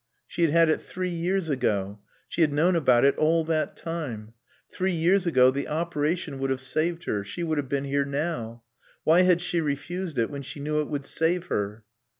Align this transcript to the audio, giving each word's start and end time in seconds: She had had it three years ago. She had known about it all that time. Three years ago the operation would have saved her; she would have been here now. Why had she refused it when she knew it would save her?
She 0.25 0.41
had 0.41 0.49
had 0.49 0.67
it 0.69 0.81
three 0.81 1.11
years 1.11 1.47
ago. 1.47 1.99
She 2.27 2.41
had 2.41 2.51
known 2.51 2.75
about 2.75 3.05
it 3.05 3.15
all 3.19 3.43
that 3.43 3.77
time. 3.77 4.33
Three 4.71 4.93
years 4.93 5.27
ago 5.27 5.51
the 5.51 5.67
operation 5.67 6.39
would 6.39 6.49
have 6.49 6.59
saved 6.59 7.03
her; 7.03 7.23
she 7.23 7.43
would 7.43 7.59
have 7.59 7.69
been 7.69 7.83
here 7.85 8.03
now. 8.03 8.63
Why 9.03 9.21
had 9.21 9.41
she 9.41 9.61
refused 9.61 10.17
it 10.17 10.31
when 10.31 10.41
she 10.41 10.59
knew 10.59 10.81
it 10.81 10.89
would 10.89 11.05
save 11.05 11.45
her? 11.53 11.83